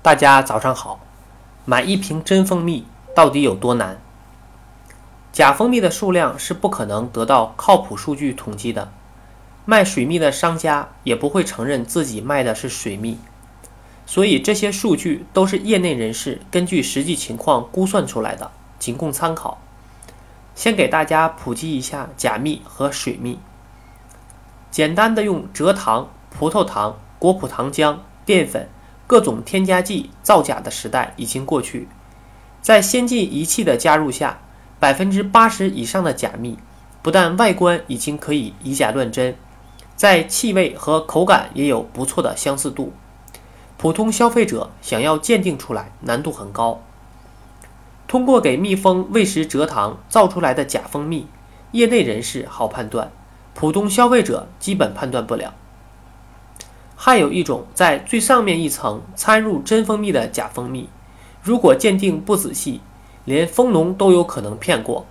[0.00, 1.00] 大家早上好。
[1.64, 3.98] 买一瓶真蜂蜜到底有多难？
[5.32, 8.92] 假蜂蜜的数量是不可能得到靠谱数据统计的，
[9.64, 13.18] 卖水蜜的商家也不会承认自己卖的是水蜜，
[14.06, 19.58] 所以这些数据都是业内人士根据实际情况估算出来的，仅供参考。
[20.54, 23.40] 先给大家普及一下假蜜和水蜜。
[24.70, 28.68] 简单的用蔗糖、葡萄糖、果葡糖浆、淀粉、
[29.08, 31.88] 各种添加剂造假的时代已经过去，
[32.60, 34.38] 在先进仪器的加入下，
[34.78, 36.58] 百分之八十以上的假蜜
[37.00, 39.34] 不但外观已经可以以假乱真，
[39.96, 42.92] 在气味和口感也有不错的相似度，
[43.78, 46.82] 普通消费者想要鉴定出来难度很高。
[48.06, 51.26] 通过给蜜蜂喂食蔗糖造出来的假蜂蜜，
[51.72, 53.10] 业内人士好判断。
[53.54, 55.54] 普通消费者基本判断不了。
[57.00, 60.88] 还有一种在最上面一层掺入真蜂蜜的假蜂蜜，
[61.40, 62.80] 如果鉴定不仔细，
[63.24, 65.06] 连蜂农都有可能骗过，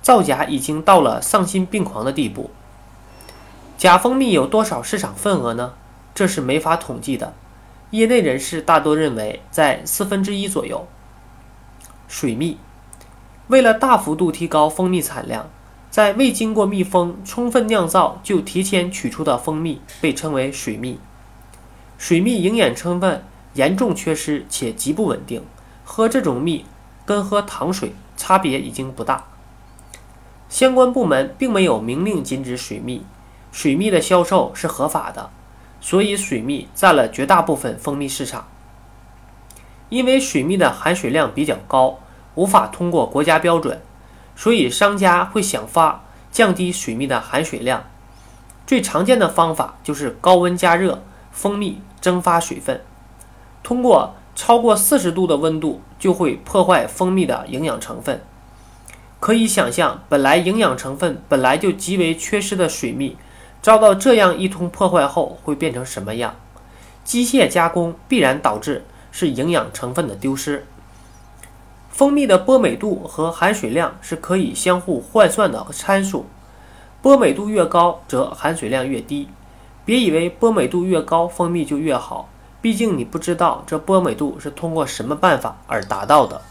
[0.00, 2.50] 造假已经到了丧心病狂的地步。
[3.76, 5.72] 假蜂蜜有多少市场份额呢？
[6.14, 7.34] 这是没法统计的，
[7.90, 10.86] 业内人士大多认为在四分之一左右。
[12.06, 12.56] 水蜜，
[13.48, 15.50] 为了大幅度提高蜂蜜产量。
[15.88, 21.00] 在未经过蜜蜂充分酿造就提前取出的蜂蜜被称为水蜜。
[21.98, 25.42] 水蜜营养成分严重缺失且极不稳定，
[25.84, 26.66] 喝这种蜜
[27.04, 29.24] 跟喝糖水差别已经不大。
[30.48, 33.04] 相关部门并没有明令禁止水蜜，
[33.50, 35.30] 水蜜的销售是合法的，
[35.80, 38.46] 所以水蜜占了绝大部分蜂蜜市场。
[39.88, 41.98] 因为水蜜的含水量比较高，
[42.34, 43.80] 无法通过国家标准。
[44.36, 47.84] 所以商家会想法降低水蜜的含水量，
[48.66, 51.02] 最常见的方法就是高温加热
[51.36, 52.80] 蜂蜜蒸发水分。
[53.62, 58.22] 通过超过四十度的温度，就会破坏蜂蜜的营养成分。
[59.20, 63.18] 可以想象，本来营养成分本来就极为缺失的水蜜，
[63.60, 66.34] 遭到这样一通破坏后会变成什么样？
[67.04, 70.66] 机械加工必然导致是营养成分的丢失。
[71.90, 76.24] 蜂蜜的波美度和含水量是可以相互换算的参数，
[77.02, 79.28] 波美度越高，则含水量越低。
[79.86, 82.28] 别以为波美度越高，蜂蜜就越好，
[82.60, 86.42] 毕竟你不知道这波美度是通过什么办法而达到的。